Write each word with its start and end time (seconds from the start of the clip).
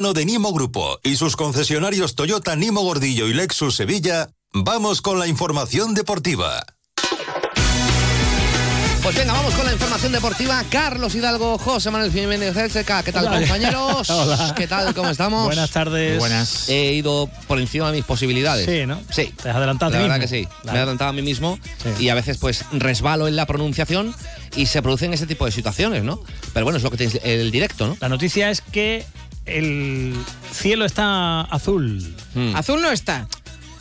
de 0.00 0.24
Nimo 0.24 0.52
Grupo 0.54 0.98
y 1.02 1.16
sus 1.16 1.36
concesionarios 1.36 2.14
Toyota 2.14 2.56
Nimo 2.56 2.80
Gordillo 2.80 3.28
y 3.28 3.34
Lexus 3.34 3.76
Sevilla, 3.76 4.30
vamos 4.50 5.02
con 5.02 5.18
la 5.18 5.26
información 5.26 5.92
deportiva. 5.94 6.64
Pues 9.02 9.14
venga, 9.14 9.34
vamos 9.34 9.52
con 9.54 9.66
la 9.66 9.72
información 9.72 10.12
deportiva. 10.12 10.64
Carlos 10.70 11.14
Hidalgo, 11.14 11.58
José 11.58 11.90
Manuel 11.90 12.10
Jiménez 12.12 12.56
¿Qué 13.04 13.12
tal, 13.12 13.28
compañeros? 13.28 14.08
Hola. 14.10 14.54
¿Qué 14.56 14.66
tal? 14.66 14.94
¿Cómo 14.94 15.10
estamos? 15.10 15.44
Buenas 15.44 15.70
tardes. 15.70 16.18
Buenas. 16.18 16.68
He 16.70 16.94
ido 16.94 17.28
por 17.46 17.58
encima 17.60 17.90
de 17.90 17.98
mis 17.98 18.04
posibilidades. 18.06 18.64
Sí, 18.66 18.86
¿no? 18.86 19.02
Sí. 19.10 19.34
Te 19.42 19.50
has 19.50 19.56
adelantado 19.56 19.90
a 19.90 19.92
La 19.92 19.98
ti 19.98 20.02
verdad 20.02 20.18
mismo. 20.18 20.30
que 20.30 20.42
sí. 20.42 20.48
Me 20.64 20.72
he 20.72 20.76
adelantado 20.78 21.10
a 21.10 21.12
mí 21.12 21.20
mismo 21.22 21.58
Sí. 21.82 22.04
y 22.04 22.08
a 22.08 22.14
veces 22.14 22.38
pues 22.38 22.64
resbalo 22.72 23.28
en 23.28 23.36
la 23.36 23.44
pronunciación 23.46 24.14
y 24.56 24.64
se 24.66 24.80
producen 24.80 25.12
ese 25.12 25.26
tipo 25.26 25.44
de 25.44 25.52
situaciones, 25.52 26.04
¿no? 26.04 26.22
Pero 26.54 26.64
bueno, 26.64 26.78
es 26.78 26.82
lo 26.82 26.90
que 26.90 26.96
tienes 26.96 27.20
el 27.22 27.50
directo, 27.50 27.86
¿no? 27.86 27.96
La 28.00 28.08
noticia 28.08 28.50
es 28.50 28.62
que 28.62 29.04
el 29.46 30.14
cielo 30.52 30.84
está 30.84 31.42
azul. 31.42 32.14
Mm. 32.34 32.54
Azul 32.56 32.80
no 32.82 32.90
está. 32.90 33.26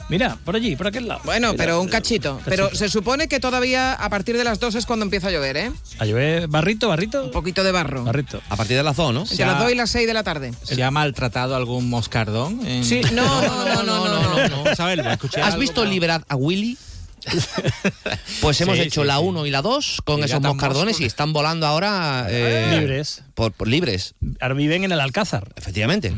Mira, 0.09 0.39
por 0.43 0.55
allí, 0.55 0.75
por 0.75 0.87
aquel 0.87 1.07
lado. 1.07 1.21
Bueno, 1.23 1.51
Mira, 1.51 1.63
pero 1.65 1.81
un 1.81 1.87
eh, 1.87 1.91
cachito. 1.91 2.41
Pero 2.43 2.73
se 2.73 2.89
supone 2.89 3.27
que 3.27 3.39
todavía 3.39 3.93
a 3.93 4.09
partir 4.09 4.35
de 4.37 4.43
las 4.43 4.59
2 4.59 4.73
es 4.73 4.87
cuando 4.87 5.03
empieza 5.05 5.27
a 5.27 5.31
llover, 5.31 5.55
¿eh? 5.55 5.71
A 5.99 6.05
llover 6.05 6.47
barrito, 6.47 6.87
barrito. 6.89 7.25
Un 7.25 7.29
poquito 7.31 7.63
de 7.63 7.71
barro. 7.71 8.05
Barrito. 8.05 8.41
A 8.49 8.55
partir 8.55 8.75
de 8.75 8.81
las 8.81 8.95
dos, 8.95 9.13
¿no? 9.13 9.21
Entre 9.29 9.45
las 9.45 9.59
2 9.59 9.71
y 9.71 9.75
las 9.75 9.91
6 9.91 10.07
de 10.07 10.13
la 10.15 10.23
tarde. 10.23 10.51
¿Se 10.63 10.81
ha 10.83 10.89
maltratado 10.89 11.55
algún 11.55 11.91
moscardón? 11.91 12.65
en- 12.65 12.83
Sí, 12.83 13.01
no, 13.13 13.41
no, 13.43 13.65
no, 13.65 13.83
no, 13.83 14.07
no. 14.07 14.47
no. 14.49 14.63
Vamos 14.63 14.79
a 14.79 14.85
ver, 14.87 14.99
escuché 15.01 15.41
¿Has 15.41 15.49
algo, 15.49 15.59
visto 15.59 15.81
pero- 15.81 15.91
Liberad 15.91 16.23
a 16.27 16.35
Willy? 16.35 16.75
pues 18.41 18.61
hemos 18.61 18.75
Sí, 18.77 18.83
hecho 18.83 19.01
sí, 19.01 19.07
la 19.07 19.17
sí. 19.17 19.23
1 19.23 19.45
y 19.45 19.49
la 19.51 19.61
2 19.61 20.01
con 20.03 20.19
Y 20.19 20.23
esos 20.23 20.41
moscardones 20.41 20.99
y 21.01 21.05
están 21.05 21.33
volando 21.33 21.65
ahora 21.67 22.27
eh, 22.29 22.77
Libres. 22.79 23.23
Por, 23.33 23.51
por 23.51 23.67
libres, 23.67 24.15
Ahora 24.39 24.53
viven 24.53 24.83
en 24.83 24.91
el 24.91 24.99
Alcázar. 24.99 25.49
efectivamente. 25.55 26.13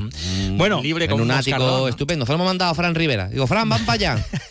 Bueno, 0.51 0.81
Libre 0.81 1.05
en 1.05 1.11
como 1.11 1.23
un 1.23 1.31
un 1.31 1.37
ático 1.37 1.87
estupendo. 1.87 2.25
Se 2.25 2.31
lo 2.31 2.35
hemos 2.35 2.47
mandado 2.47 2.71
a 2.71 2.75
Fran 2.75 2.95
Rivera. 2.95 3.27
Digo, 3.29 3.47
Fran, 3.47 3.69
van 3.69 3.85
para 3.85 3.93
allá. 3.93 4.25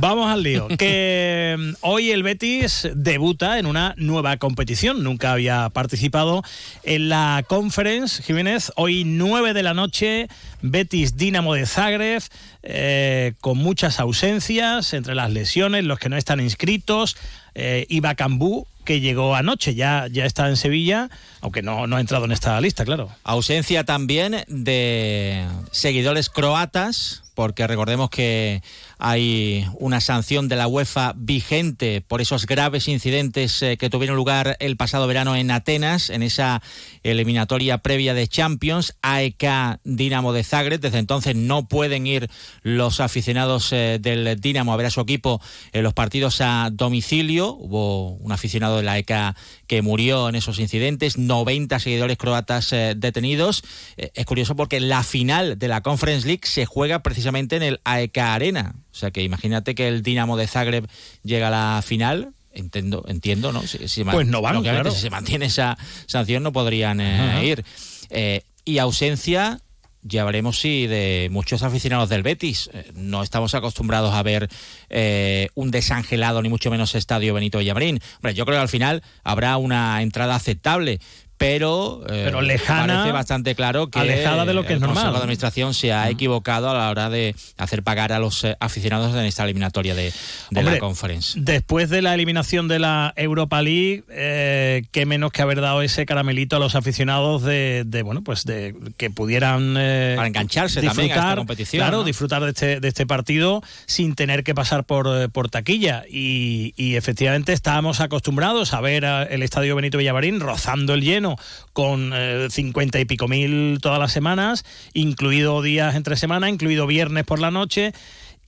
Vamos 0.00 0.30
al 0.30 0.42
lío. 0.42 0.68
Que 0.68 1.56
mm, 1.58 1.72
hoy 1.80 2.10
el 2.10 2.22
Betis 2.22 2.88
debuta 2.94 3.58
en 3.58 3.66
una 3.66 3.94
nueva 3.96 4.36
competición. 4.36 5.02
Nunca 5.02 5.32
había 5.32 5.68
participado 5.70 6.42
en 6.82 7.08
la 7.08 7.44
Conference. 7.46 8.22
Jiménez, 8.22 8.72
hoy 8.76 9.04
9 9.04 9.54
de 9.54 9.62
la 9.62 9.74
noche, 9.74 10.28
Betis 10.62 11.16
Dinamo 11.16 11.54
de 11.54 11.66
Zagreb, 11.66 12.22
eh, 12.62 13.34
con 13.40 13.58
muchas 13.58 14.00
ausencias, 14.00 14.92
entre 14.92 15.14
las 15.14 15.30
lesiones, 15.30 15.84
los 15.84 15.98
que 15.98 16.08
no 16.08 16.16
están 16.16 16.40
inscritos. 16.40 17.16
Eh, 17.54 17.86
Iba 17.88 18.14
Cambú, 18.14 18.66
que 18.86 19.00
llegó 19.00 19.34
anoche, 19.34 19.74
ya, 19.74 20.06
ya 20.10 20.24
está 20.24 20.48
en 20.48 20.56
Sevilla, 20.56 21.10
aunque 21.42 21.60
no, 21.60 21.86
no 21.86 21.96
ha 21.96 22.00
entrado 22.00 22.24
en 22.24 22.32
esta 22.32 22.58
lista, 22.62 22.86
claro. 22.86 23.10
Ausencia 23.22 23.84
también 23.84 24.44
de 24.48 25.46
seguidores 25.72 26.30
croatas, 26.30 27.24
porque 27.36 27.66
recordemos 27.66 28.08
que 28.08 28.62
hay 28.98 29.66
una 29.78 30.00
sanción 30.00 30.48
de 30.48 30.56
la 30.56 30.68
UEFA 30.68 31.12
vigente 31.16 32.00
por 32.00 32.22
esos 32.22 32.46
graves 32.46 32.88
incidentes 32.88 33.60
eh, 33.60 33.76
que 33.76 33.90
tuvieron 33.90 34.16
lugar 34.16 34.56
el 34.58 34.78
pasado 34.78 35.06
verano 35.06 35.36
en 35.36 35.50
Atenas, 35.50 36.08
en 36.08 36.22
esa 36.22 36.62
eliminatoria 37.02 37.78
previa 37.78 38.14
de 38.14 38.26
Champions, 38.26 38.96
AEK 39.02 39.80
Dinamo 39.84 40.32
de 40.32 40.44
Zagreb. 40.44 40.80
Desde 40.80 40.98
entonces 40.98 41.36
no 41.36 41.68
pueden 41.68 42.06
ir 42.06 42.30
los 42.62 43.00
aficionados 43.00 43.70
eh, 43.72 43.98
del 44.00 44.40
Dinamo 44.40 44.72
a 44.72 44.76
ver 44.76 44.86
a 44.86 44.90
su 44.90 45.02
equipo 45.02 45.42
en 45.72 45.82
los 45.82 45.92
partidos 45.92 46.40
a 46.40 46.70
domicilio. 46.72 47.52
Hubo 47.52 48.12
un 48.12 48.32
aficionado 48.32 48.75
de 48.76 48.84
la 48.84 48.92
AEK 48.92 49.36
que 49.66 49.82
murió 49.82 50.28
en 50.28 50.34
esos 50.34 50.58
incidentes, 50.58 51.18
90 51.18 51.78
seguidores 51.78 52.16
croatas 52.16 52.72
eh, 52.72 52.94
detenidos. 52.96 53.62
Eh, 53.96 54.10
es 54.14 54.26
curioso 54.26 54.56
porque 54.56 54.80
la 54.80 55.02
final 55.02 55.58
de 55.58 55.68
la 55.68 55.82
Conference 55.82 56.26
League 56.26 56.42
se 56.44 56.66
juega 56.66 57.02
precisamente 57.02 57.56
en 57.56 57.62
el 57.62 57.80
AEK 57.84 58.18
Arena. 58.18 58.74
O 58.92 58.94
sea 58.94 59.10
que 59.10 59.22
imagínate 59.22 59.74
que 59.74 59.88
el 59.88 60.02
Dinamo 60.02 60.36
de 60.36 60.46
Zagreb 60.46 60.88
llega 61.22 61.48
a 61.48 61.50
la 61.50 61.82
final. 61.82 62.32
Entiendo, 62.52 63.04
entiendo, 63.06 63.52
¿no? 63.52 63.62
Si, 63.66 64.04
Pues 64.04 64.26
no 64.26 64.40
van, 64.40 64.62
claro. 64.62 64.90
Si 64.90 65.00
se 65.02 65.10
mantiene 65.10 65.46
esa 65.46 65.76
sanción 66.06 66.42
no 66.42 66.52
podrían 66.52 67.00
eh, 67.02 67.44
ir. 67.44 67.64
Eh, 68.08 68.42
y 68.64 68.78
ausencia, 68.78 69.60
ya 70.06 70.24
veremos 70.24 70.60
si 70.60 70.86
de 70.86 71.28
muchos 71.30 71.62
aficionados 71.62 72.08
del 72.08 72.22
Betis. 72.22 72.70
Eh, 72.72 72.92
no 72.94 73.22
estamos 73.22 73.54
acostumbrados 73.54 74.14
a 74.14 74.22
ver 74.22 74.48
eh, 74.88 75.48
un 75.54 75.70
desangelado, 75.70 76.42
ni 76.42 76.48
mucho 76.48 76.70
menos 76.70 76.94
estadio 76.94 77.34
Benito 77.34 77.58
Villamarín. 77.58 78.00
Hombre, 78.16 78.34
yo 78.34 78.44
creo 78.44 78.58
que 78.58 78.62
al 78.62 78.68
final 78.68 79.02
habrá 79.24 79.56
una 79.56 80.02
entrada 80.02 80.34
aceptable. 80.34 81.00
Pero, 81.38 82.00
eh, 82.08 82.22
Pero 82.24 82.40
lejana, 82.40 82.94
parece 82.94 83.12
bastante 83.12 83.54
claro 83.54 83.88
que 83.88 83.98
alejada 83.98 84.46
de 84.46 84.54
lo 84.54 84.62
que 84.62 84.68
es 84.68 84.74
el 84.74 84.80
normal. 84.80 84.96
Consejo 84.96 85.12
de 85.12 85.18
Administración 85.18 85.74
se 85.74 85.92
ha 85.92 86.08
equivocado 86.08 86.70
a 86.70 86.74
la 86.74 86.88
hora 86.88 87.10
de 87.10 87.34
hacer 87.58 87.82
pagar 87.82 88.12
a 88.12 88.18
los 88.18 88.42
eh, 88.44 88.56
aficionados 88.58 89.14
en 89.14 89.24
esta 89.26 89.44
eliminatoria 89.44 89.94
de, 89.94 90.04
de 90.50 90.60
Hombre, 90.60 90.74
la 90.74 90.78
Conference. 90.78 91.38
Después 91.38 91.90
de 91.90 92.00
la 92.00 92.14
eliminación 92.14 92.68
de 92.68 92.78
la 92.78 93.12
Europa 93.16 93.60
League, 93.60 94.04
eh, 94.08 94.84
qué 94.92 95.04
menos 95.04 95.30
que 95.30 95.42
haber 95.42 95.60
dado 95.60 95.82
ese 95.82 96.06
caramelito 96.06 96.56
a 96.56 96.58
los 96.58 96.74
aficionados 96.74 97.42
de, 97.42 97.84
de, 97.86 98.02
bueno, 98.02 98.22
pues 98.22 98.44
de 98.44 98.74
que 98.96 99.10
pudieran 99.10 99.74
eh, 99.78 100.14
Para 100.16 100.28
engancharse 100.28 100.80
también 100.80 101.12
a 101.12 101.14
esta 101.16 101.36
competición, 101.36 101.80
Claro, 101.82 101.98
¿no? 101.98 102.04
disfrutar 102.04 102.42
de 102.44 102.50
este, 102.50 102.80
de 102.80 102.88
este 102.88 103.06
partido 103.06 103.62
sin 103.84 104.14
tener 104.14 104.42
que 104.42 104.54
pasar 104.54 104.84
por, 104.84 105.30
por 105.32 105.50
taquilla. 105.50 106.04
Y, 106.08 106.72
y 106.76 106.96
efectivamente 106.96 107.52
estábamos 107.52 108.00
acostumbrados 108.00 108.72
a 108.72 108.80
ver 108.80 109.04
a 109.04 109.24
el 109.24 109.42
estadio 109.42 109.76
Benito 109.76 109.98
Villamarín 109.98 110.40
rozando 110.40 110.94
el 110.94 111.02
lleno 111.02 111.25
con 111.72 112.12
eh, 112.14 112.46
cincuenta 112.50 113.00
y 113.00 113.04
pico 113.04 113.26
mil 113.26 113.78
todas 113.82 113.98
las 113.98 114.12
semanas, 114.12 114.64
incluido 114.94 115.62
días 115.62 115.96
entre 115.96 116.16
semana, 116.16 116.48
incluido 116.48 116.86
viernes 116.86 117.24
por 117.24 117.40
la 117.40 117.50
noche. 117.50 117.92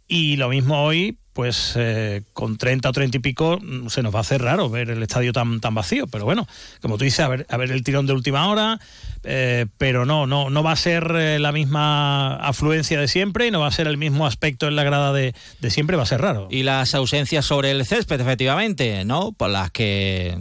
Y 0.06 0.37
lo 0.37 0.49
mismo 0.49 0.83
hoy, 0.83 1.19
pues 1.38 1.75
eh, 1.76 2.22
con 2.32 2.59
30 2.59 2.88
o 2.88 2.93
30 2.93 3.19
y 3.19 3.21
pico, 3.21 3.60
mm, 3.62 3.91
se 3.91 4.03
nos 4.03 4.12
va 4.12 4.19
a 4.19 4.22
hacer 4.22 4.43
raro 4.43 4.69
ver 4.71 4.91
el 4.91 5.00
estadio 5.04 5.32
tan, 5.32 5.60
tan 5.60 5.72
vacío. 5.72 6.09
Pero 6.09 6.25
bueno, 6.25 6.49
como 6.82 6.99
tú 6.99 7.04
dices, 7.04 7.21
a 7.21 7.28
ver, 7.28 7.47
a 7.49 7.56
ver 7.56 7.71
el 7.71 7.84
tirón 7.84 8.09
de 8.09 8.12
última 8.12 8.49
hora, 8.49 8.81
eh, 9.22 9.66
pero 9.78 10.04
no, 10.04 10.27
no, 10.27 10.50
no 10.50 10.62
va 10.65 10.72
a 10.72 10.77
ser 10.77 11.12
eh, 11.15 11.38
la 11.38 11.53
misma 11.53 12.34
afluencia 12.38 13.00
de 13.00 13.06
siempre 13.06 13.47
y 13.47 13.53
no 13.53 13.60
va 13.60 13.69
a 13.69 13.71
ser 13.71 13.87
el 13.87 13.98
mismo 13.98 14.27
aspecto 14.27 14.66
en 14.66 14.75
la 14.75 14.82
grada 14.82 15.12
de, 15.12 15.32
de 15.60 15.71
siempre, 15.71 15.97
va 15.97 16.03
a 16.03 16.06
ser 16.06 16.21
raro. 16.21 16.48
Y 16.50 16.65
las 16.65 16.97
ausencias 16.97 17.44
sobre 17.44 17.71
el 17.71 17.87
césped, 17.87 18.21
efectivamente, 18.21 19.04
¿no? 19.04 19.31
Por 19.31 19.50
las 19.50 19.71
que 19.71 20.37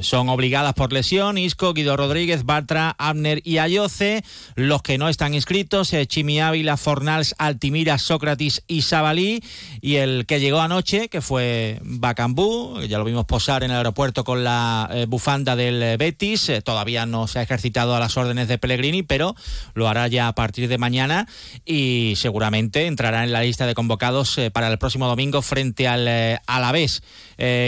son 0.00 0.28
obligadas 0.28 0.74
por 0.74 0.92
lesión, 0.92 1.38
Isco, 1.38 1.72
Guido 1.72 1.96
Rodríguez, 1.96 2.42
Bartra, 2.42 2.96
Abner 2.98 3.42
y 3.44 3.58
Ayoce. 3.58 4.24
Los 4.56 4.82
que 4.82 4.98
no 4.98 5.08
están 5.08 5.34
inscritos, 5.34 5.94
Chimi 6.08 6.40
Ávila, 6.40 6.76
Fornals, 6.76 7.36
Altimira, 7.38 7.98
Sócrates 7.98 8.64
y 8.66 8.82
Sabalí. 8.82 9.40
Y 9.80 9.96
el 9.96 10.26
que 10.32 10.40
llegó 10.40 10.62
anoche, 10.62 11.10
que 11.10 11.20
fue 11.20 11.78
Bacambú, 11.82 12.80
ya 12.88 12.96
lo 12.96 13.04
vimos 13.04 13.26
posar 13.26 13.64
en 13.64 13.70
el 13.70 13.76
aeropuerto 13.76 14.24
con 14.24 14.44
la 14.44 14.88
eh, 14.90 15.04
bufanda 15.06 15.56
del 15.56 15.82
eh, 15.82 15.98
Betis. 15.98 16.48
Eh, 16.48 16.62
todavía 16.62 17.04
no 17.04 17.26
se 17.26 17.38
ha 17.38 17.42
ejercitado 17.42 17.94
a 17.94 18.00
las 18.00 18.16
órdenes 18.16 18.48
de 18.48 18.56
Pellegrini, 18.56 19.02
pero 19.02 19.36
lo 19.74 19.90
hará 19.90 20.08
ya 20.08 20.28
a 20.28 20.34
partir 20.34 20.70
de 20.70 20.78
mañana 20.78 21.28
y 21.66 22.14
seguramente 22.16 22.86
entrará 22.86 23.24
en 23.24 23.32
la 23.32 23.42
lista 23.42 23.66
de 23.66 23.74
convocados 23.74 24.40
para 24.54 24.68
el 24.68 24.78
próximo 24.78 25.06
domingo 25.06 25.42
frente 25.42 25.86
al 25.86 26.08
Alavés. 26.46 27.02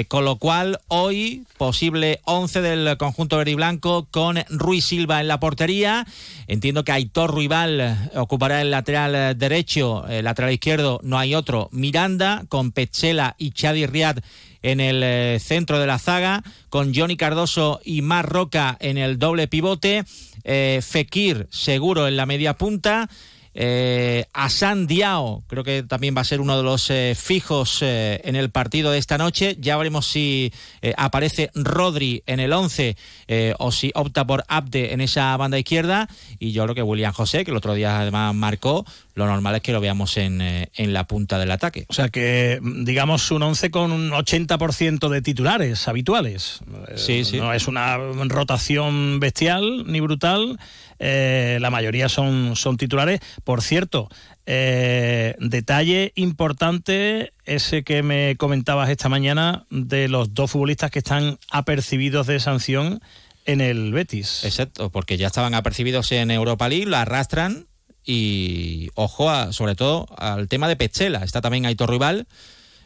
Con 0.08 0.24
lo 0.24 0.36
cual, 0.36 0.78
hoy, 0.86 1.44
posible 1.58 2.20
11 2.24 2.60
del 2.60 2.96
conjunto 2.96 3.38
verde 3.38 3.50
y 3.50 3.54
blanco 3.54 4.06
con 4.10 4.38
Ruiz 4.48 4.84
Silva 4.84 5.20
en 5.20 5.28
la 5.28 5.40
portería. 5.40 6.06
Entiendo 6.46 6.84
que 6.84 6.92
Aitor 6.92 7.32
Ruibal 7.32 7.80
eh, 7.80 7.96
ocupará 8.16 8.60
el 8.60 8.70
lateral 8.70 9.36
derecho, 9.38 10.06
el 10.06 10.24
lateral 10.24 10.52
izquierdo, 10.52 11.00
no 11.02 11.18
hay 11.18 11.34
otro. 11.34 11.68
Miranda 11.72 12.44
con 12.54 12.70
Petzela 12.70 13.34
y 13.36 13.50
Chadi 13.50 13.84
Riad 13.84 14.18
en 14.62 14.78
el 14.78 15.02
eh, 15.02 15.40
centro 15.40 15.80
de 15.80 15.88
la 15.88 15.98
zaga, 15.98 16.44
con 16.68 16.94
Johnny 16.94 17.16
Cardoso 17.16 17.80
y 17.84 18.00
Mar 18.00 18.28
Roca 18.28 18.76
en 18.78 18.96
el 18.96 19.18
doble 19.18 19.48
pivote, 19.48 20.04
eh, 20.44 20.78
Fekir 20.80 21.48
seguro 21.50 22.06
en 22.06 22.16
la 22.16 22.26
media 22.26 22.56
punta, 22.56 23.10
eh, 23.54 24.26
Asan 24.32 24.86
Diao, 24.86 25.44
creo 25.46 25.62
que 25.62 25.82
también 25.84 26.16
va 26.16 26.22
a 26.22 26.24
ser 26.24 26.40
uno 26.40 26.56
de 26.56 26.62
los 26.62 26.90
eh, 26.90 27.14
fijos 27.16 27.78
eh, 27.82 28.20
en 28.24 28.36
el 28.36 28.50
partido 28.50 28.90
de 28.90 28.98
esta 28.98 29.16
noche. 29.16 29.56
Ya 29.60 29.76
veremos 29.76 30.06
si 30.06 30.52
eh, 30.82 30.92
aparece 30.96 31.50
Rodri 31.54 32.22
en 32.26 32.40
el 32.40 32.52
11 32.52 32.96
eh, 33.28 33.54
o 33.58 33.70
si 33.70 33.92
opta 33.94 34.26
por 34.26 34.44
Abde 34.48 34.92
en 34.92 35.00
esa 35.00 35.36
banda 35.36 35.58
izquierda. 35.58 36.08
Y 36.38 36.52
yo 36.52 36.64
creo 36.64 36.74
que 36.74 36.82
William 36.82 37.12
José, 37.12 37.44
que 37.44 37.52
el 37.52 37.56
otro 37.56 37.74
día 37.74 38.00
además 38.00 38.34
marcó, 38.34 38.84
lo 39.14 39.26
normal 39.26 39.54
es 39.54 39.62
que 39.62 39.72
lo 39.72 39.80
veamos 39.80 40.16
en, 40.16 40.40
en 40.40 40.92
la 40.92 41.06
punta 41.06 41.38
del 41.38 41.52
ataque. 41.52 41.86
O 41.88 41.92
sea 41.92 42.08
que, 42.08 42.58
digamos, 42.62 43.30
un 43.30 43.42
11 43.44 43.70
con 43.70 43.92
un 43.92 44.10
80% 44.10 45.08
de 45.08 45.22
titulares 45.22 45.86
habituales. 45.86 46.60
Sí, 46.96 47.24
sí. 47.24 47.38
No 47.38 47.52
es 47.52 47.68
una 47.68 47.96
rotación 47.96 49.20
bestial 49.20 49.84
ni 49.86 50.00
brutal. 50.00 50.58
Eh, 50.98 51.58
la 51.60 51.70
mayoría 51.70 52.08
son, 52.08 52.56
son 52.56 52.76
titulares. 52.76 53.20
Por 53.44 53.62
cierto, 53.62 54.08
eh, 54.46 55.34
detalle 55.38 56.12
importante 56.14 57.32
ese 57.44 57.82
que 57.84 58.02
me 58.02 58.36
comentabas 58.36 58.90
esta 58.90 59.08
mañana 59.08 59.64
de 59.70 60.08
los 60.08 60.34
dos 60.34 60.50
futbolistas 60.50 60.90
que 60.90 60.98
están 60.98 61.38
apercibidos 61.50 62.26
de 62.26 62.40
sanción 62.40 63.00
en 63.46 63.60
el 63.60 63.92
Betis. 63.92 64.44
Exacto, 64.44 64.90
porque 64.90 65.16
ya 65.16 65.26
estaban 65.26 65.54
apercibidos 65.54 66.12
en 66.12 66.30
Europa 66.30 66.68
League, 66.68 66.86
lo 66.86 66.96
arrastran 66.96 67.66
y 68.04 68.90
ojo 68.94 69.30
a, 69.30 69.52
sobre 69.52 69.74
todo 69.74 70.06
al 70.16 70.48
tema 70.48 70.68
de 70.68 70.76
Pechela. 70.76 71.24
Está 71.24 71.40
también 71.40 71.66
Aitor 71.66 71.90
Rival. 71.90 72.26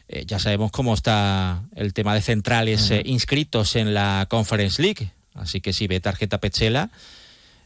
Eh, 0.09 0.25
ya 0.27 0.39
sabemos 0.39 0.71
cómo 0.71 0.95
está 0.95 1.65
el 1.77 1.93
tema 1.93 2.15
de 2.15 2.23
centrales 2.23 2.91
eh, 2.91 3.03
inscritos 3.05 3.77
en 3.77 3.95
la 3.95 4.27
Conference 4.31 4.81
League. 4.81 5.11
Así 5.35 5.61
que 5.61 5.73
si 5.73 5.87
ve 5.87 6.01
tarjeta 6.01 6.39
Pechela, 6.39 6.91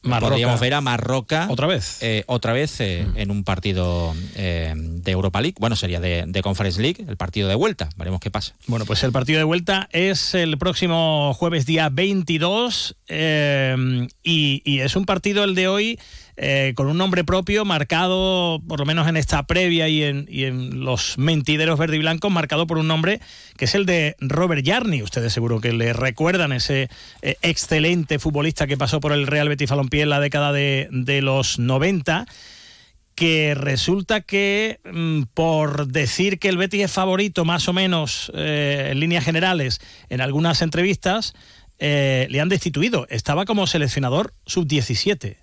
podríamos 0.03 0.61
ver 0.61 0.75
a 0.75 0.81
Marroca 0.81 1.47
otra 1.49 1.67
vez. 1.67 1.99
eh, 2.03 2.25
otra 2.27 2.53
vez 2.53 2.81
en 2.81 3.31
un 3.31 3.45
partido 3.45 4.15
de 5.03 5.13
Europa 5.13 5.41
League 5.41 5.57
bueno 5.59 5.77
sería 5.77 6.01
de, 6.01 6.41
Conference 6.43 6.81
League 6.81 7.05
el 7.07 7.17
partido 7.17 7.49
de 7.49 7.55
vuelta. 7.55 7.89
Veremos 7.97 8.21
qué 8.21 8.31
pasa. 8.31 8.55
Bueno 8.67 8.85
pues 8.85 9.03
el 9.05 9.13
partido 9.13 9.39
de 9.39 9.45
vuelta 9.45 9.89
es 9.93 10.35
el 10.35 10.59
próximo 10.59 11.35
jueves 11.35 11.67
día 11.67 11.89
22 11.89 12.97
y, 13.09 14.63
y, 14.65 14.81
es 14.81 14.97
un 14.97 15.05
partido 15.05 15.45
el 15.45 15.55
de 15.55 15.69
hoy 15.69 15.99
eh, 16.39 16.73
con 16.77 16.87
un 16.87 16.97
nombre 16.97 17.25
propio 17.25 17.67
marcado, 17.67 18.63
por 18.67 18.81
lo 18.81 18.87
menos 18.87 19.07
en 19.07 19.19
esta 19.19 19.43
previa 19.43 19.89
y 19.89 20.03
en, 20.03 20.83
los 20.83 21.19
mentideros 21.19 21.79
verde 21.79 21.97
y 21.97 21.99
blancos, 21.99 22.33
marcado 22.33 22.67
por 22.67 22.79
un 22.79 22.89
nombre 22.89 23.21
que 23.59 23.67
es 23.67 23.75
el 23.75 23.85
de 23.85 24.17
Robert 24.19 24.67
Jarni. 24.67 25.03
Ustedes 25.03 25.33
seguro 25.33 25.61
que 25.61 25.73
le 25.73 25.93
recuerdan 25.93 26.53
ese 26.53 26.89
eh, 27.21 27.37
excelente 27.43 28.19
futbolista 28.19 28.67
que 28.67 28.79
pasó 28.79 28.99
por 28.99 29.13
el 29.13 29.27
Real 29.27 29.49
Betis 29.51 29.69
Balompié 29.69 30.03
en 30.03 30.11
la 30.11 30.21
década 30.21 30.53
de, 30.53 30.89
los 31.23 31.59
90 31.59 32.27
que 33.15 33.55
resulta 33.55 34.21
que 34.21 34.81
mm, 34.85 35.23
por 35.35 35.89
decir 35.89 36.39
que 36.39 36.49
el 36.49 36.57
Betis 36.57 36.85
es 36.85 36.93
favorito 36.93 37.45
más 37.45 37.69
o 37.69 37.73
menos 37.73 38.31
eh, 38.35 38.89
en 38.91 39.01
líneas 39.01 39.25
generales 39.25 39.81
en 40.09 40.21
algunas 40.21 40.63
entrevistas, 40.63 41.35
le 41.79 42.41
han 42.41 42.49
destituido. 42.49 43.09
Estaba 43.11 43.45
como 43.45 43.67
seleccionador 43.67 44.35
sub-17. 44.47 45.39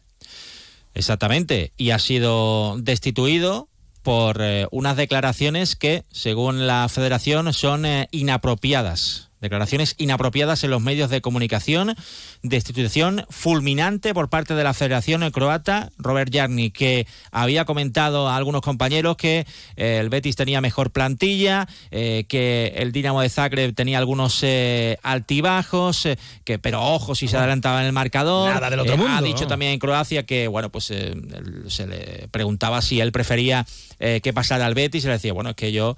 Exactamente, 0.93 1.73
y 1.77 1.91
ha 1.91 1.99
sido 1.99 2.77
destituido 2.79 3.69
por 4.01 4.41
eh, 4.41 4.67
unas 4.71 4.97
declaraciones 4.97 5.75
que, 5.75 6.03
según 6.11 6.67
la 6.67 6.87
federación, 6.89 7.53
son 7.53 7.85
eh, 7.85 8.07
inapropiadas 8.11 9.29
declaraciones 9.41 9.95
inapropiadas 9.97 10.63
en 10.63 10.71
los 10.71 10.81
medios 10.81 11.09
de 11.09 11.21
comunicación, 11.21 11.95
destitución 12.41 13.25
fulminante 13.29 14.13
por 14.13 14.29
parte 14.29 14.53
de 14.55 14.63
la 14.63 14.73
Federación 14.73 15.29
Croata, 15.31 15.91
Robert 15.97 16.33
Jarni, 16.33 16.71
que 16.71 17.07
había 17.31 17.65
comentado 17.65 18.27
a 18.29 18.35
algunos 18.35 18.61
compañeros 18.61 19.17
que 19.17 19.45
eh, 19.75 19.97
el 19.99 20.09
Betis 20.09 20.35
tenía 20.35 20.61
mejor 20.61 20.91
plantilla, 20.91 21.67
eh, 21.91 22.25
que 22.27 22.73
el 22.77 22.91
Dinamo 22.91 23.21
de 23.21 23.29
Zagreb 23.29 23.73
tenía 23.73 23.97
algunos 23.97 24.39
eh, 24.43 24.97
altibajos, 25.03 26.07
que 26.43 26.59
pero 26.59 26.81
ojo 26.81 27.15
si 27.15 27.27
se 27.27 27.37
adelantaba 27.37 27.81
en 27.81 27.87
el 27.87 27.93
marcador. 27.93 28.53
Nada 28.53 28.69
del 28.69 28.79
otro 28.79 28.97
mundo, 28.97 29.13
ha 29.13 29.21
dicho 29.21 29.47
también 29.47 29.73
en 29.73 29.79
Croacia 29.79 30.25
que 30.25 30.47
bueno 30.47 30.69
pues 30.69 30.85
se 30.85 31.87
le 31.87 32.27
preguntaba 32.31 32.81
si 32.81 32.99
él 32.99 33.11
prefería 33.11 33.65
que 33.99 34.31
pasara 34.33 34.65
al 34.65 34.75
Betis 34.75 35.03
y 35.03 35.07
le 35.07 35.13
decía 35.13 35.33
bueno 35.33 35.49
es 35.49 35.55
que 35.57 35.73
yo 35.73 35.97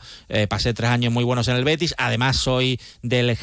pasé 0.49 0.73
tres 0.73 0.89
años 0.89 1.13
muy 1.13 1.23
buenos 1.23 1.47
en 1.47 1.55
el 1.55 1.63
Betis, 1.63 1.93
además 1.97 2.37
soy 2.37 2.79
del 3.01 3.29
el 3.29 3.37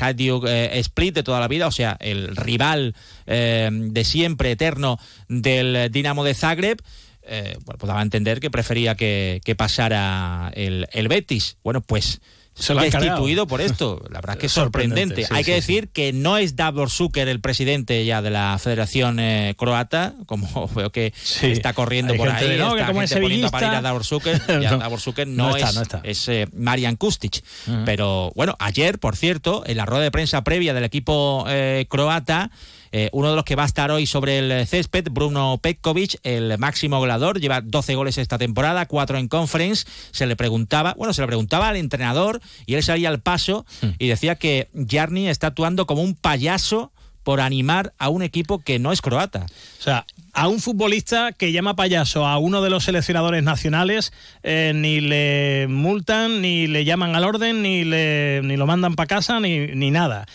eh, 0.46 0.78
Split 0.80 1.14
de 1.14 1.22
toda 1.22 1.40
la 1.40 1.48
vida, 1.48 1.66
o 1.66 1.72
sea, 1.72 1.96
el 2.00 2.36
rival 2.36 2.87
eh, 3.26 3.68
de 3.72 4.04
siempre, 4.04 4.52
eterno 4.52 4.98
del 5.28 5.90
Dinamo 5.90 6.24
de 6.24 6.34
Zagreb. 6.34 6.78
Eh, 7.22 7.58
bueno, 7.64 7.78
pues 7.78 7.88
daba 7.88 8.00
a 8.00 8.02
entender 8.02 8.40
que 8.40 8.50
prefería 8.50 8.94
que, 8.94 9.54
pasara 9.56 10.50
el, 10.54 10.88
el 10.92 11.08
Betis. 11.08 11.58
Bueno, 11.62 11.82
pues 11.82 12.20
se 12.58 12.74
lo 12.74 12.80
destituido 12.80 13.46
por 13.46 13.60
esto. 13.60 14.02
La 14.10 14.20
verdad 14.20 14.36
es 14.36 14.40
que 14.40 14.46
es 14.46 14.52
sorprendente. 14.52 15.26
Hay 15.30 15.44
que 15.44 15.54
decir 15.54 15.88
que 15.88 16.12
no 16.12 16.36
es 16.38 16.56
Davor 16.56 16.90
Zucker 16.90 17.28
el 17.28 17.40
presidente 17.40 18.04
ya 18.04 18.22
de 18.22 18.30
la 18.30 18.58
Federación 18.58 19.18
eh, 19.20 19.54
Croata, 19.56 20.14
como 20.26 20.68
veo 20.74 20.90
que 20.90 21.12
está 21.42 21.72
corriendo 21.72 22.14
por 22.14 22.28
ahí, 22.28 22.58
no, 22.58 22.70
como 22.86 23.00
gente 23.00 23.20
poniendo 23.20 23.50
para 23.50 23.68
ir 23.68 23.74
a 23.74 23.82
Davor 23.82 24.04
Zucker. 24.04 24.40
no, 24.48 24.78
Davor 24.78 25.00
Zucker 25.00 25.26
no, 25.26 25.56
es, 25.56 25.64
es 26.02 26.28
eh, 26.28 26.48
Marian 26.52 26.96
Kustic. 26.96 27.42
Pero 27.84 28.32
bueno, 28.34 28.56
ayer, 28.58 28.98
por 28.98 29.16
cierto, 29.16 29.62
en 29.66 29.76
la 29.76 29.86
rueda 29.86 30.04
de 30.04 30.10
prensa 30.10 30.42
previa 30.42 30.74
del 30.74 30.84
equipo 30.84 31.44
eh, 31.48 31.86
croata, 31.88 32.50
eh, 32.92 33.10
uno 33.12 33.30
de 33.30 33.36
los 33.36 33.44
que 33.44 33.56
va 33.56 33.64
a 33.64 33.66
estar 33.66 33.90
hoy 33.90 34.06
sobre 34.06 34.38
el 34.38 34.66
césped, 34.66 35.08
Bruno 35.10 35.58
Petkovic, 35.60 36.18
el 36.22 36.58
máximo 36.58 36.98
goleador, 36.98 37.40
lleva 37.40 37.60
12 37.60 37.94
goles 37.94 38.18
esta 38.18 38.38
temporada, 38.38 38.86
4 38.86 39.18
en 39.18 39.28
conference. 39.28 39.86
Se 40.10 40.26
le 40.26 40.36
preguntaba, 40.36 40.94
bueno, 40.96 41.12
se 41.12 41.22
le 41.22 41.26
preguntaba 41.26 41.68
al 41.68 41.76
entrenador 41.76 42.40
y 42.66 42.74
él 42.74 42.82
salía 42.82 43.08
al 43.08 43.20
paso 43.20 43.66
hmm. 43.82 43.88
y 43.98 44.08
decía 44.08 44.36
que 44.36 44.68
Jarni 44.88 45.28
está 45.28 45.48
actuando 45.48 45.86
como 45.86 46.02
un 46.02 46.14
payaso 46.14 46.92
por 47.22 47.42
animar 47.42 47.92
a 47.98 48.08
un 48.08 48.22
equipo 48.22 48.60
que 48.60 48.78
no 48.78 48.90
es 48.90 49.02
croata. 49.02 49.44
O 49.78 49.82
sea, 49.82 50.06
a 50.32 50.48
un 50.48 50.60
futbolista 50.60 51.32
que 51.32 51.52
llama 51.52 51.76
payaso 51.76 52.26
a 52.26 52.38
uno 52.38 52.62
de 52.62 52.70
los 52.70 52.84
seleccionadores 52.84 53.42
nacionales, 53.42 54.14
eh, 54.42 54.72
ni 54.74 55.02
le 55.02 55.66
multan, 55.68 56.40
ni 56.40 56.66
le 56.68 56.86
llaman 56.86 57.14
al 57.14 57.24
orden, 57.24 57.60
ni, 57.60 57.84
le, 57.84 58.40
ni 58.44 58.56
lo 58.56 58.66
mandan 58.66 58.94
para 58.94 59.08
casa, 59.08 59.40
ni, 59.40 59.66
ni 59.66 59.90
nada 59.90 60.26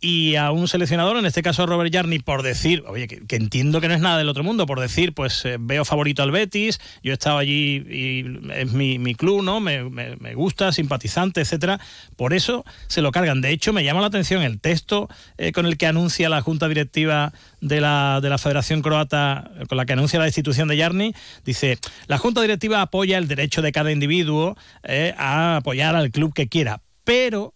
y 0.00 0.36
a 0.36 0.52
un 0.52 0.68
seleccionador, 0.68 1.16
en 1.16 1.26
este 1.26 1.42
caso 1.42 1.66
Robert 1.66 1.92
Jarni, 1.92 2.20
por 2.20 2.42
decir, 2.42 2.84
oye, 2.86 3.08
que, 3.08 3.36
entiendo 3.36 3.80
que 3.80 3.88
no 3.88 3.94
es 3.94 4.00
nada 4.00 4.18
del 4.18 4.28
otro 4.28 4.44
mundo, 4.44 4.64
por 4.66 4.78
decir, 4.78 5.12
pues 5.12 5.44
eh, 5.44 5.56
veo 5.58 5.84
favorito 5.84 6.22
al 6.22 6.30
Betis, 6.30 6.80
yo 7.02 7.10
he 7.10 7.14
estado 7.14 7.38
allí 7.38 7.84
y 7.88 8.24
es 8.54 8.72
mi, 8.72 8.98
mi 8.98 9.14
club, 9.14 9.42
¿no? 9.42 9.60
Me, 9.60 9.84
me, 9.88 10.34
gusta, 10.34 10.70
simpatizante, 10.70 11.40
etcétera. 11.40 11.80
Por 12.16 12.32
eso 12.32 12.64
se 12.86 13.02
lo 13.02 13.10
cargan. 13.10 13.40
De 13.40 13.50
hecho, 13.50 13.72
me 13.72 13.82
llama 13.82 14.00
la 14.00 14.06
atención 14.06 14.42
el 14.42 14.60
texto 14.60 15.08
eh, 15.36 15.52
con 15.52 15.66
el 15.66 15.76
que 15.76 15.86
anuncia 15.86 16.28
la 16.28 16.42
Junta 16.42 16.68
Directiva 16.68 17.32
de 17.60 17.80
la, 17.80 18.20
de 18.22 18.28
la 18.28 18.38
Federación 18.38 18.82
Croata, 18.82 19.50
con 19.68 19.76
la 19.76 19.86
que 19.86 19.94
anuncia 19.94 20.18
la 20.18 20.26
destitución 20.26 20.68
de 20.68 20.78
Jarni, 20.78 21.14
dice, 21.44 21.78
la 22.06 22.18
Junta 22.18 22.40
Directiva 22.40 22.82
apoya 22.82 23.18
el 23.18 23.26
derecho 23.26 23.62
de 23.62 23.72
cada 23.72 23.90
individuo 23.90 24.56
eh, 24.84 25.14
a 25.18 25.56
apoyar 25.56 25.96
al 25.96 26.10
club 26.10 26.32
que 26.32 26.48
quiera, 26.48 26.82
pero 27.04 27.54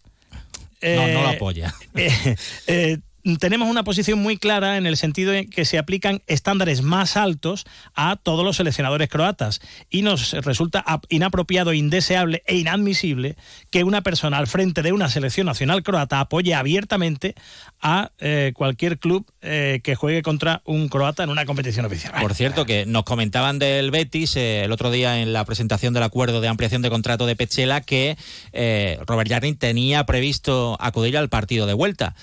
no, 0.82 1.06
no 1.08 1.22
lo 1.22 1.30
eh, 1.30 1.36
apoya. 1.36 1.74
Tenemos 3.38 3.68
una 3.68 3.84
posición 3.84 4.18
muy 4.18 4.36
clara 4.36 4.76
en 4.76 4.86
el 4.86 4.96
sentido 4.96 5.30
de 5.30 5.46
que 5.46 5.64
se 5.64 5.78
aplican 5.78 6.22
estándares 6.26 6.82
más 6.82 7.16
altos 7.16 7.64
a 7.94 8.16
todos 8.16 8.44
los 8.44 8.56
seleccionadores 8.56 9.08
croatas 9.08 9.60
y 9.90 10.02
nos 10.02 10.32
resulta 10.32 10.84
inapropiado, 11.08 11.72
indeseable 11.72 12.42
e 12.46 12.56
inadmisible 12.56 13.36
que 13.70 13.84
una 13.84 14.02
persona 14.02 14.38
al 14.38 14.48
frente 14.48 14.82
de 14.82 14.90
una 14.90 15.08
selección 15.08 15.46
nacional 15.46 15.84
croata 15.84 16.18
apoye 16.18 16.54
abiertamente 16.54 17.36
a 17.80 18.10
eh, 18.18 18.52
cualquier 18.54 18.98
club 18.98 19.24
eh, 19.40 19.80
que 19.84 19.94
juegue 19.94 20.22
contra 20.22 20.62
un 20.64 20.88
croata 20.88 21.22
en 21.22 21.30
una 21.30 21.46
competición 21.46 21.86
oficial. 21.86 22.12
Por 22.20 22.34
cierto, 22.34 22.66
que 22.66 22.86
nos 22.86 23.04
comentaban 23.04 23.60
del 23.60 23.92
Betis 23.92 24.34
eh, 24.36 24.64
el 24.64 24.72
otro 24.72 24.90
día 24.90 25.20
en 25.20 25.32
la 25.32 25.44
presentación 25.44 25.94
del 25.94 26.02
acuerdo 26.02 26.40
de 26.40 26.48
ampliación 26.48 26.82
de 26.82 26.90
contrato 26.90 27.26
de 27.26 27.36
Pechela 27.36 27.82
que 27.82 28.16
Robert 29.06 29.30
Jarni 29.30 29.54
tenía 29.54 30.04
previsto 30.06 30.76
acudir 30.80 31.16
al 31.16 31.28
partido 31.28 31.66
de 31.66 31.74
vuelta. 31.74 32.14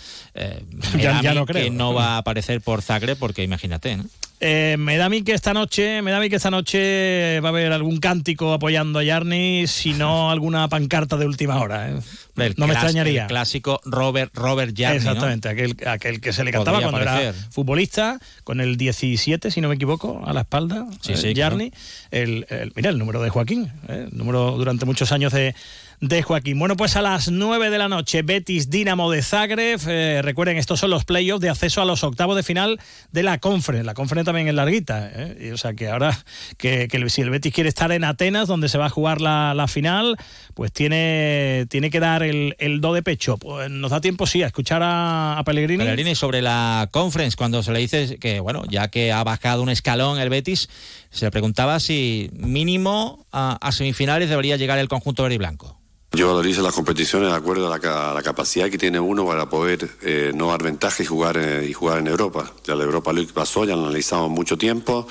ya, 0.97 1.33
no 1.33 1.45
creo. 1.45 1.65
Que 1.65 1.69
no 1.69 1.93
va 1.93 2.15
a 2.15 2.17
aparecer 2.17 2.61
por 2.61 2.81
Zagreb 2.81 3.17
porque 3.17 3.43
imagínate, 3.43 3.97
¿no? 3.97 4.05
Eh, 4.41 4.77
me 4.79 4.95
da 4.95 5.05
a 5.05 5.09
mí 5.09 5.21
que 5.23 5.33
esta 5.33 5.53
noche, 5.53 6.01
me 6.01 6.11
da 6.11 6.17
a 6.17 6.19
mí 6.21 6.29
que 6.29 6.37
esta 6.37 6.49
noche 6.49 7.41
va 7.41 7.49
a 7.49 7.51
haber 7.51 7.73
algún 7.73 7.99
cántico 7.99 8.53
apoyando 8.53 8.99
a 8.99 9.03
Yarni, 9.03 9.67
si 9.67 9.91
no 9.91 10.31
alguna 10.31 10.67
pancarta 10.69 11.17
de 11.17 11.25
última 11.25 11.59
hora. 11.59 11.89
¿eh? 11.89 12.53
no 12.55 12.67
me 12.67 12.73
extrañaría. 12.73 13.23
El 13.23 13.27
clásico 13.27 13.81
Robert 13.83 14.31
Robert 14.33 14.73
Yarni. 14.73 14.95
Exactamente, 14.95 15.49
aquel, 15.49 15.75
aquel 15.85 16.21
que 16.21 16.31
se 16.31 16.45
le 16.45 16.51
cantaba 16.51 16.79
cuando 16.79 17.01
era 17.01 17.33
futbolista, 17.51 18.17
con 18.45 18.61
el 18.61 18.77
17, 18.77 19.51
si 19.51 19.59
no 19.59 19.67
me 19.67 19.75
equivoco, 19.75 20.21
a 20.25 20.31
la 20.31 20.41
espalda. 20.41 20.87
Sí, 21.01 21.13
eh, 21.21 21.33
Yarni. 21.33 21.73
El, 22.11 22.45
mira, 22.75 22.91
el 22.91 22.97
número 22.97 23.21
de 23.21 23.29
Joaquín, 23.29 23.73
el 23.89 24.09
número 24.13 24.51
durante 24.51 24.85
muchos 24.85 25.11
años 25.11 25.33
de 25.33 25.53
de 26.01 26.23
Joaquín. 26.23 26.57
Bueno, 26.59 26.77
pues 26.77 26.95
a 26.95 27.01
las 27.01 27.29
9 27.29 27.69
de 27.69 27.77
la 27.77 27.89
noche, 27.89 28.21
Betis 28.21 28.69
Dinamo 28.69 29.11
de 29.11 29.21
Zagreb. 29.21 29.81
Eh, 29.87 30.21
recuerden, 30.21 30.57
estos 30.57 30.79
son 30.79 30.91
los 30.91 31.03
playoffs 31.03 31.41
de 31.41 31.49
acceso 31.49 31.81
a 31.81 31.85
los 31.85 32.03
octavos 32.03 32.35
de 32.37 32.43
final 32.43 32.79
de 33.11 33.23
la 33.23 33.37
Conference. 33.37 33.85
La 33.85 33.93
Conference 33.93 34.25
también 34.25 34.47
es 34.47 34.53
larguita. 34.53 35.09
¿eh? 35.13 35.51
o 35.53 35.57
sea 35.57 35.73
que 35.73 35.89
ahora, 35.89 36.17
que, 36.57 36.87
si 37.09 37.21
el 37.21 37.29
Betis 37.29 37.53
quiere 37.53 37.69
estar 37.69 37.91
en 37.91 38.03
Atenas, 38.03 38.47
donde 38.47 38.69
se 38.69 38.77
va 38.77 38.85
a 38.85 38.89
jugar 38.89 39.19
la, 39.19 39.65
final, 39.67 40.15
pues 40.53 40.71
tiene, 40.71 41.65
tiene 41.69 41.89
que 41.89 41.99
dar 41.99 42.23
el, 42.23 42.81
do 42.81 42.93
de 42.93 43.03
pecho. 43.03 43.37
Pues 43.37 43.69
nos 43.69 43.91
da 43.91 43.99
tiempo, 43.99 44.25
sí, 44.25 44.41
a 44.41 44.47
escuchar 44.47 44.81
a, 44.83 45.41
Pellegrini. 45.45 45.83
Pellegrini 45.83 46.15
sobre 46.15 46.41
la 46.41 46.87
Conference, 46.91 47.35
cuando 47.35 47.61
se 47.61 47.71
le 47.71 47.79
dice 47.79 48.17
que, 48.19 48.39
bueno, 48.39 48.63
ya 48.69 48.87
que 48.87 49.11
ha 49.11 49.23
bajado 49.23 49.63
un 49.63 49.69
escalón 49.69 50.19
el 50.19 50.29
Betis, 50.29 50.69
se 51.09 51.25
le 51.25 51.31
preguntaba 51.31 51.79
si 51.79 52.29
mínimo 52.33 53.25
a, 53.31 53.57
a 53.61 53.71
semifinales 53.71 54.29
debería 54.29 54.55
llegar 54.55 54.79
el 54.79 54.87
conjunto 54.87 55.23
verde 55.23 55.35
y 55.35 55.39
blanco. 55.39 55.79
Yo 56.11 56.27
valorizo 56.27 56.63
las 56.63 56.73
competiciones 56.73 57.29
de 57.29 57.35
acuerdo 57.35 57.71
a 57.71 57.77
la, 58.13 58.23
capacidad 58.23 58.69
que 58.69 58.79
tiene 58.79 58.99
uno 58.99 59.27
para 59.27 59.47
poder 59.47 59.87
eh, 60.01 60.31
no 60.33 60.47
dar 60.47 60.63
ventaja 60.63 61.03
y 61.03 61.05
jugar, 61.05 61.37
eh, 61.37 61.67
y 61.69 61.73
jugar 61.73 61.99
en 61.99 62.07
Europa. 62.07 62.51
Ya 62.65 62.73
la 62.73 62.83
Europa 62.83 63.13
League 63.13 63.31
pasó, 63.31 63.63
ya 63.63 63.75
lo 63.75 63.83
analizamos 63.83 64.31
mucho 64.31 64.57
tiempo. 64.57 65.07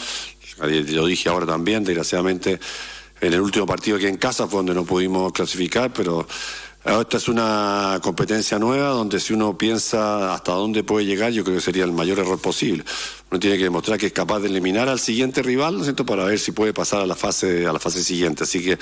Lo 0.59 1.07
dije 1.07 1.29
ahora 1.29 1.47
también, 1.47 1.85
desgraciadamente 1.85 2.59
en 3.21 3.33
el 3.33 3.41
último 3.41 3.65
partido 3.65 3.97
aquí 3.97 4.07
en 4.07 4.17
casa 4.17 4.49
fue 4.49 4.59
donde 4.59 4.75
no 4.75 4.85
pudimos 4.85 5.33
clasificar, 5.33 5.93
pero 5.93 6.27
Esta 6.85 7.17
es 7.17 7.29
una 7.29 8.01
competencia 8.03 8.59
nueva 8.59 8.89
donde 8.89 9.21
si 9.21 9.35
uno 9.35 9.59
piensa 9.59 10.33
hasta 10.35 10.53
dónde 10.53 10.85
puede 10.85 11.05
llegar, 11.05 11.33
yo 11.33 11.45
creo 11.45 11.57
que 11.57 11.63
sería 11.63 11.85
el 11.85 11.93
mayor 11.93 12.19
error 12.19 12.41
posible. 12.41 12.85
Uno 13.31 13.39
tiene 13.39 13.57
que 13.57 13.65
demostrar 13.65 13.99
que 13.99 14.07
es 14.07 14.13
capaz 14.13 14.41
de 14.41 14.49
eliminar 14.49 14.89
al 14.89 14.99
siguiente 14.99 15.43
rival, 15.43 15.75
¿no 15.75 15.81
es 15.81 15.87
cierto?, 15.87 16.07
para 16.07 16.25
ver 16.25 16.39
si 16.39 16.53
puede 16.53 16.73
pasar 16.73 17.03
a 17.03 17.07
la 17.07 17.15
fase 17.15 17.67
a 17.67 17.73
la 17.73 17.79
fase 17.79 18.03
siguiente. 18.03 18.45
Así 18.45 18.65
que 18.65 18.79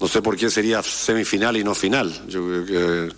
no 0.00 0.08
sé 0.08 0.22
por 0.22 0.36
qué 0.36 0.50
sería 0.50 0.82
semifinal 0.82 1.56
y 1.56 1.64
no 1.64 1.74
final. 1.74 2.12
Yo 2.28 2.46
creo 2.46 2.66
que 2.66 3.14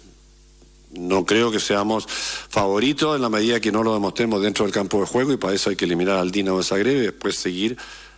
no 0.92 1.24
creo 1.24 1.50
que 1.50 1.60
seamos 1.60 2.06
favoritos 2.08 3.14
en 3.14 3.22
la 3.22 3.28
medida 3.28 3.60
que 3.60 3.70
no 3.70 3.82
lo 3.82 3.94
demostremos 3.94 4.42
dentro 4.42 4.64
del 4.64 4.74
campo 4.74 5.00
de 5.00 5.06
juego 5.06 5.32
y 5.32 5.36
para 5.36 5.54
eso 5.54 5.70
hay 5.70 5.76
que 5.76 5.84
eliminar 5.84 6.16
al 6.16 6.30
Dinamo 6.30 6.58
de 6.58 6.64
Zagreb 6.64 6.96
y 6.96 7.00
después 7.00 7.36
seguir 7.36 7.76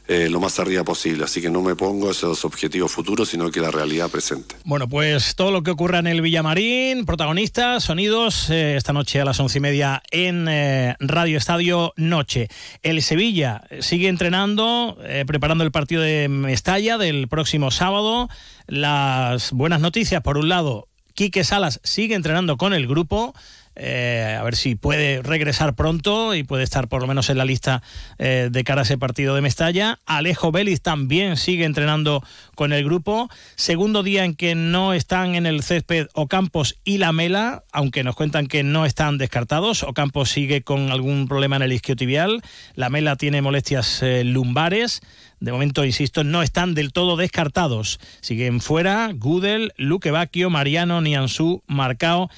eh, 0.08 0.28
lo 0.28 0.40
más 0.40 0.58
arriba 0.58 0.84
posible. 0.84 1.24
Así 1.24 1.40
que 1.40 1.50
no 1.50 1.62
me 1.62 1.74
pongo 1.76 2.10
esos 2.10 2.44
objetivos 2.44 2.92
futuros, 2.92 3.28
sino 3.28 3.50
que 3.50 3.60
la 3.60 3.70
realidad 3.70 4.10
presente. 4.10 4.56
Bueno, 4.64 4.88
pues 4.88 5.34
todo 5.34 5.50
lo 5.50 5.62
que 5.62 5.70
ocurra 5.70 5.98
en 5.98 6.06
el 6.06 6.20
Villamarín, 6.20 7.04
protagonistas, 7.04 7.84
sonidos, 7.84 8.50
eh, 8.50 8.76
esta 8.76 8.92
noche 8.92 9.20
a 9.20 9.24
las 9.24 9.38
once 9.40 9.58
y 9.58 9.60
media 9.60 10.02
en 10.10 10.46
eh, 10.48 10.96
Radio 11.00 11.38
Estadio 11.38 11.92
Noche. 11.96 12.48
El 12.82 13.02
Sevilla 13.02 13.62
sigue 13.80 14.08
entrenando, 14.08 14.98
preparando 15.26 15.64
el 15.64 15.70
partido 15.70 16.02
de 16.02 16.28
Mestalla 16.28 16.98
del 16.98 17.28
próximo 17.28 17.70
sábado. 17.70 18.28
Las 18.66 19.52
buenas 19.52 19.80
noticias, 19.80 20.22
por 20.22 20.38
un 20.38 20.48
lado, 20.48 20.88
Quique 21.14 21.44
Salas 21.44 21.80
sigue 21.84 22.14
entrenando 22.14 22.56
con 22.56 22.72
el 22.72 22.86
grupo. 22.86 23.34
Eh, 23.74 24.36
a 24.38 24.42
ver 24.42 24.56
si 24.56 24.74
puede 24.74 25.22
regresar 25.22 25.74
pronto 25.74 26.34
y 26.34 26.44
puede 26.44 26.64
estar 26.64 26.88
por 26.88 27.00
lo 27.00 27.08
menos 27.08 27.30
en 27.30 27.38
la 27.38 27.44
lista 27.44 27.82
eh, 28.18 28.48
de 28.50 28.64
cara 28.64 28.82
a 28.82 28.84
ese 28.84 28.98
partido 28.98 29.34
de 29.34 29.40
Mestalla. 29.40 29.98
Alejo 30.04 30.52
Vélez 30.52 30.82
también 30.82 31.36
sigue 31.36 31.64
entrenando 31.64 32.22
con 32.54 32.72
el 32.72 32.84
grupo. 32.84 33.30
Segundo 33.56 34.02
día 34.02 34.24
en 34.24 34.34
que 34.34 34.54
no 34.54 34.92
están 34.92 35.34
en 35.34 35.46
el 35.46 35.62
césped 35.62 36.08
Ocampos 36.14 36.78
y 36.84 36.98
la 36.98 37.12
Mela, 37.12 37.64
aunque 37.72 38.04
nos 38.04 38.14
cuentan 38.14 38.46
que 38.46 38.62
no 38.62 38.84
están 38.84 39.18
descartados. 39.18 39.82
Ocampos 39.82 40.30
sigue 40.30 40.62
con 40.62 40.90
algún 40.90 41.26
problema 41.26 41.56
en 41.56 41.62
el 41.62 41.72
isquiotibial. 41.72 42.42
La 42.74 42.90
Mela 42.90 43.16
tiene 43.16 43.42
molestias 43.42 44.02
eh, 44.02 44.24
lumbares. 44.24 45.00
De 45.40 45.50
momento, 45.50 45.84
insisto, 45.84 46.22
no 46.22 46.42
están 46.42 46.74
del 46.74 46.92
todo 46.92 47.16
descartados. 47.16 47.98
Siguen 48.20 48.60
fuera 48.60 49.10
Gudel, 49.12 49.72
Luque 49.76 50.12
Bacchio, 50.12 50.50
Mariano, 50.50 51.00
Nianzú, 51.00 51.62
Marcao 51.66 52.30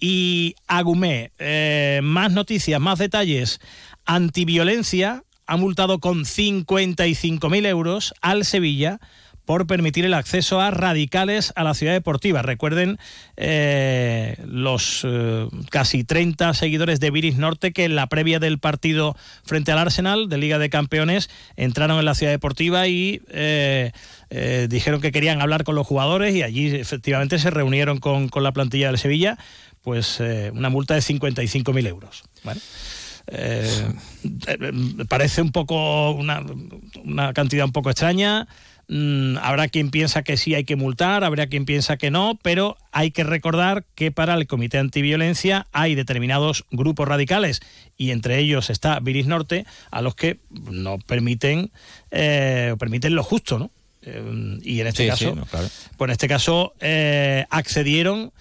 y 0.00 0.56
Agumé. 0.66 1.32
Eh, 1.38 2.00
más 2.02 2.32
noticias, 2.32 2.80
más 2.80 2.98
detalles. 2.98 3.60
Antiviolencia 4.06 5.22
ha 5.46 5.56
multado 5.56 6.00
con 6.00 6.24
55.000 6.24 7.66
euros 7.66 8.14
al 8.20 8.44
Sevilla 8.44 8.98
por 9.50 9.66
permitir 9.66 10.04
el 10.04 10.14
acceso 10.14 10.60
a 10.60 10.70
radicales 10.70 11.52
a 11.56 11.64
la 11.64 11.74
ciudad 11.74 11.92
deportiva. 11.92 12.40
Recuerden 12.40 13.00
eh, 13.36 14.36
los 14.46 15.00
eh, 15.02 15.48
casi 15.70 16.04
30 16.04 16.54
seguidores 16.54 17.00
de 17.00 17.10
Viris 17.10 17.36
Norte 17.36 17.72
que 17.72 17.84
en 17.84 17.96
la 17.96 18.06
previa 18.06 18.38
del 18.38 18.60
partido 18.60 19.16
frente 19.42 19.72
al 19.72 19.78
Arsenal 19.78 20.28
de 20.28 20.38
Liga 20.38 20.60
de 20.60 20.70
Campeones 20.70 21.30
entraron 21.56 21.98
en 21.98 22.04
la 22.04 22.14
ciudad 22.14 22.30
deportiva 22.30 22.86
y 22.86 23.22
dijeron 24.68 25.00
que 25.00 25.10
querían 25.10 25.42
hablar 25.42 25.64
con 25.64 25.74
los 25.74 25.84
jugadores 25.84 26.32
y 26.36 26.44
allí 26.44 26.68
efectivamente 26.76 27.40
se 27.40 27.50
reunieron 27.50 27.98
con, 27.98 28.28
con 28.28 28.44
la 28.44 28.52
plantilla 28.52 28.86
del 28.86 28.98
Sevilla 28.98 29.36
pues 29.82 30.20
eh, 30.20 30.52
una 30.54 30.68
multa 30.68 30.94
de 30.94 31.00
55.000 31.00 31.88
euros. 31.88 32.22
Eh, 33.26 33.92
parece 35.08 35.40
un 35.42 35.52
poco 35.52 36.10
una, 36.12 36.42
cantidad 37.32 37.64
un 37.64 37.72
poco 37.72 37.90
extraña. 37.90 38.46
Mm, 38.92 39.38
habrá 39.40 39.68
quien 39.68 39.92
piensa 39.92 40.24
que 40.24 40.36
sí 40.36 40.56
hay 40.56 40.64
que 40.64 40.74
multar, 40.74 41.22
habrá 41.22 41.46
quien 41.46 41.64
piensa 41.64 41.96
que 41.96 42.10
no, 42.10 42.36
pero 42.42 42.76
hay 42.90 43.12
que 43.12 43.22
recordar 43.22 43.84
que 43.94 44.10
para 44.10 44.34
el 44.34 44.48
Comité 44.48 44.78
Antiviolencia 44.78 45.68
hay 45.70 45.94
determinados 45.94 46.64
grupos 46.72 47.06
radicales 47.06 47.60
y 47.96 48.10
entre 48.10 48.40
ellos 48.40 48.68
está 48.68 48.98
Viris 48.98 49.28
Norte 49.28 49.64
a 49.92 50.02
los 50.02 50.16
que 50.16 50.40
no 50.50 50.98
permiten 50.98 51.70
eh, 52.10 52.74
permiten 52.80 53.14
lo 53.14 53.22
justo, 53.22 53.60
¿no? 53.60 53.70
y 54.02 54.80
en 54.80 54.86
este 54.88 55.06
caso, 55.06 55.36
pues 55.96 56.08
en 56.08 56.10
este 56.10 56.26
caso 56.26 56.72
accedieron 57.50 58.32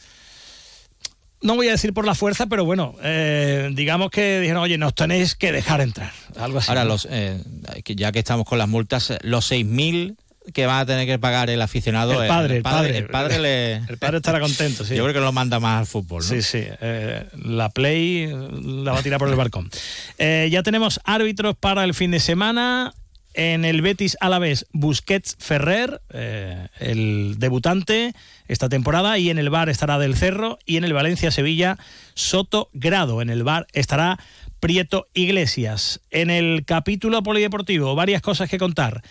no 1.41 1.55
voy 1.55 1.67
a 1.67 1.71
decir 1.71 1.93
por 1.93 2.05
la 2.05 2.15
fuerza, 2.15 2.47
pero 2.47 2.65
bueno, 2.65 2.95
eh, 3.03 3.69
digamos 3.73 4.09
que 4.09 4.39
dijeron, 4.39 4.63
oye, 4.63 4.77
nos 4.77 4.95
tenéis 4.95 5.35
que 5.35 5.51
dejar 5.51 5.81
entrar. 5.81 6.11
Algo 6.37 6.57
así. 6.57 6.69
Ahora, 6.69 6.85
los, 6.85 7.07
eh, 7.09 7.41
ya 7.85 8.11
que 8.11 8.19
estamos 8.19 8.45
con 8.45 8.57
las 8.57 8.67
multas, 8.67 9.13
los 9.21 9.51
6.000 9.51 10.17
que 10.53 10.65
va 10.65 10.79
a 10.79 10.85
tener 10.85 11.05
que 11.05 11.19
pagar 11.19 11.49
el 11.49 11.61
aficionado. 11.61 12.21
El 12.21 12.27
padre, 12.27 12.57
el 12.57 12.63
padre. 12.63 12.97
El 12.97 13.07
padre, 13.07 13.39
le... 13.39 13.73
el 13.75 13.97
padre 13.97 14.17
estará 14.17 14.39
contento, 14.39 14.83
sí. 14.83 14.95
Yo 14.95 15.03
creo 15.03 15.13
que 15.13 15.19
lo 15.19 15.31
manda 15.31 15.59
más 15.59 15.79
al 15.79 15.85
fútbol, 15.85 16.23
¿no? 16.23 16.29
Sí, 16.29 16.41
sí. 16.41 16.63
Eh, 16.63 17.25
la 17.43 17.69
Play 17.69 18.27
la 18.27 18.91
va 18.91 18.99
a 18.99 19.03
tirar 19.03 19.19
por 19.19 19.29
el 19.29 19.35
balcón. 19.35 19.69
ya 20.17 20.63
tenemos 20.63 20.99
árbitros 21.03 21.55
para 21.55 21.83
el 21.83 21.93
fin 21.93 22.11
de 22.11 22.19
semana. 22.19 22.93
En 23.35 23.63
el 23.63 23.81
Betis 23.81 24.17
Alavés, 24.19 24.65
Busquets 24.73 25.35
Ferrer, 25.39 26.01
eh, 26.11 26.67
el 26.79 27.35
debutante 27.37 28.13
esta 28.47 28.69
temporada, 28.69 29.19
y 29.19 29.29
en 29.29 29.37
el 29.37 29.51
bar 29.51 29.69
estará 29.69 29.99
Del 29.99 30.17
Cerro, 30.17 30.57
y 30.65 30.77
en 30.77 30.83
el 30.83 30.93
Valencia 30.93 31.29
Sevilla, 31.29 31.77
Soto 32.15 32.69
Grado. 32.73 33.21
En 33.21 33.29
el 33.29 33.43
bar 33.43 33.67
estará 33.73 34.19
Prieto 34.59 35.07
Iglesias. 35.13 36.01
En 36.09 36.31
el 36.31 36.65
capítulo 36.65 37.21
polideportivo, 37.21 37.93
varias 37.93 38.21
cosas 38.23 38.49
que 38.49 38.57
contar. 38.57 39.03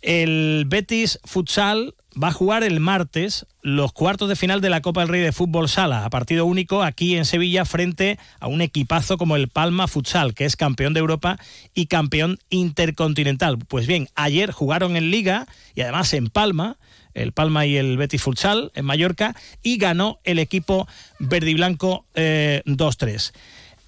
El 0.00 0.64
Betis 0.66 1.18
Futsal 1.24 1.94
va 2.20 2.28
a 2.28 2.32
jugar 2.32 2.64
el 2.64 2.80
martes 2.80 3.46
los 3.62 3.92
cuartos 3.92 4.28
de 4.28 4.36
final 4.36 4.60
de 4.60 4.70
la 4.70 4.80
Copa 4.80 5.00
del 5.00 5.08
Rey 5.08 5.20
de 5.20 5.32
Fútbol 5.32 5.68
Sala, 5.68 6.04
a 6.04 6.10
partido 6.10 6.46
único 6.46 6.82
aquí 6.82 7.16
en 7.16 7.24
Sevilla 7.24 7.64
frente 7.64 8.18
a 8.40 8.48
un 8.48 8.60
equipazo 8.60 9.18
como 9.18 9.36
el 9.36 9.48
Palma 9.48 9.88
Futsal, 9.88 10.34
que 10.34 10.44
es 10.44 10.56
campeón 10.56 10.94
de 10.94 11.00
Europa 11.00 11.38
y 11.74 11.86
campeón 11.86 12.38
intercontinental. 12.48 13.58
Pues 13.58 13.86
bien, 13.86 14.08
ayer 14.14 14.52
jugaron 14.52 14.96
en 14.96 15.10
Liga 15.10 15.46
y 15.74 15.82
además 15.82 16.12
en 16.14 16.28
Palma, 16.28 16.78
el 17.14 17.32
Palma 17.32 17.66
y 17.66 17.76
el 17.76 17.96
Betis 17.96 18.22
Futsal 18.22 18.70
en 18.74 18.84
Mallorca, 18.84 19.34
y 19.62 19.76
ganó 19.76 20.20
el 20.24 20.38
equipo 20.38 20.88
verde 21.18 21.50
y 21.50 21.54
blanco 21.54 22.06
2-3. 22.14 23.32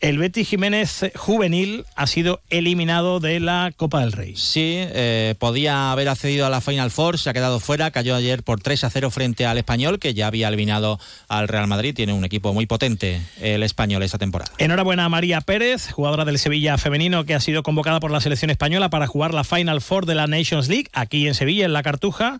El 0.00 0.16
Betty 0.16 0.47
Jiménez 0.47 1.12
juvenil 1.14 1.85
ha 1.95 2.07
sido 2.07 2.40
eliminado 2.49 3.21
de 3.21 3.38
la 3.38 3.71
Copa 3.76 4.00
del 4.00 4.12
Rey. 4.12 4.35
Sí, 4.35 4.76
eh, 4.76 5.35
podía 5.38 5.92
haber 5.92 6.09
accedido 6.09 6.47
a 6.47 6.50
la 6.50 6.62
Final 6.62 6.90
Four, 6.90 7.19
se 7.19 7.28
ha 7.28 7.35
quedado 7.35 7.61
fuera, 7.61 7.90
cayó 7.90 8.16
ayer 8.16 8.42
por 8.42 8.62
3 8.62 8.85
a 8.85 8.90
0 8.90 9.11
frente 9.11 9.45
al 9.45 9.59
español, 9.59 9.99
que 9.99 10.14
ya 10.14 10.26
había 10.26 10.49
eliminado 10.49 10.99
al 11.28 11.49
Real 11.49 11.66
Madrid. 11.66 11.95
Tiene 11.95 12.14
un 12.14 12.25
equipo 12.25 12.54
muy 12.54 12.64
potente 12.64 13.21
el 13.42 13.62
español 13.62 14.02
esta 14.02 14.16
temporada. 14.16 14.50
Enhorabuena 14.57 15.04
a 15.04 15.11
María 15.11 15.42
Pérez, 15.42 15.90
jugadora 15.90 16.25
del 16.25 16.38
Sevilla 16.38 16.78
femenino, 16.78 17.25
que 17.26 17.35
ha 17.35 17.40
sido 17.40 17.62
convocada 17.62 18.00
por 18.00 18.11
la 18.11 18.23
selección 18.23 18.50
española 18.50 18.88
para 18.88 19.07
jugar 19.07 19.35
la 19.35 19.45
Final 19.45 19.83
Four 19.83 20.07
de 20.07 20.14
la 20.14 20.26
Nations 20.26 20.69
League 20.69 20.88
aquí 20.95 21.28
en 21.28 21.35
Sevilla, 21.35 21.66
en 21.66 21.75
la 21.75 21.83
Cartuja. 21.83 22.38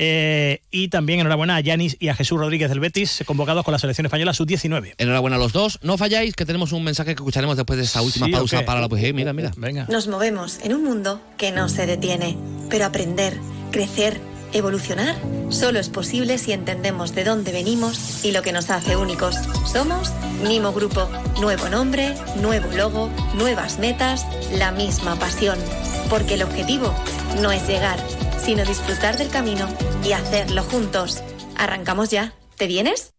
Eh, 0.00 0.62
y 0.70 0.88
también 0.88 1.18
enhorabuena 1.18 1.56
a 1.56 1.60
Yanis 1.60 1.96
y 1.98 2.08
a 2.08 2.14
Jesús 2.14 2.38
Rodríguez 2.38 2.70
del 2.70 2.78
Betis, 2.78 3.24
convocados 3.26 3.64
con 3.64 3.72
la 3.72 3.78
selección 3.78 4.06
española 4.06 4.32
sub-19. 4.32 4.94
Enhorabuena 4.96 5.36
a 5.36 5.38
los 5.40 5.52
dos. 5.52 5.80
No 5.82 5.98
falláis, 5.98 6.36
que 6.36 6.46
tenemos 6.46 6.72
un 6.72 6.84
mensaje 6.84 7.08
que 7.08 7.20
escucharemos 7.20 7.56
después 7.56 7.78
de 7.78 7.84
esta 7.84 8.00
última 8.00 8.28
pausa 8.28 8.64
para 8.64 8.80
la 8.80 8.88
poesía. 8.88 9.12
Mira, 9.12 9.32
mira. 9.32 9.50
Venga. 9.56 9.86
Nos 9.90 10.06
movemos 10.06 10.60
en 10.62 10.74
un 10.74 10.84
mundo 10.84 11.20
que 11.36 11.50
no 11.50 11.68
se 11.68 11.86
detiene, 11.86 12.36
pero 12.70 12.84
aprender, 12.84 13.36
crecer, 13.72 14.20
evolucionar, 14.52 15.16
solo 15.50 15.78
es 15.78 15.88
posible 15.88 16.38
si 16.38 16.52
entendemos 16.52 17.14
de 17.14 17.24
dónde 17.24 17.52
venimos 17.52 18.24
y 18.24 18.30
lo 18.30 18.42
que 18.42 18.52
nos 18.52 18.70
hace 18.70 18.96
únicos. 18.96 19.36
Somos 19.66 20.12
Nimo 20.42 20.72
Grupo. 20.72 21.08
Nuevo 21.40 21.68
nombre, 21.68 22.14
nuevo 22.40 22.68
logo, 22.76 23.10
nuevas 23.34 23.78
metas, 23.78 24.26
la 24.52 24.70
misma 24.70 25.16
pasión. 25.16 25.58
Porque 26.08 26.34
el 26.34 26.42
objetivo 26.42 26.94
no 27.42 27.50
es 27.50 27.66
llegar 27.66 27.98
sino 28.40 28.64
disfrutar 28.64 29.16
del 29.16 29.28
camino 29.28 29.68
y 30.04 30.12
hacerlo 30.12 30.62
juntos. 30.62 31.22
¿Arrancamos 31.56 32.10
ya? 32.10 32.34
¿Te 32.56 32.66
vienes? 32.66 33.17